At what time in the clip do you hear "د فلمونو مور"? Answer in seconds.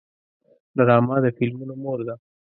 1.23-1.99